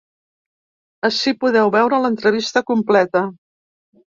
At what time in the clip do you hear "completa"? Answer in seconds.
2.73-3.25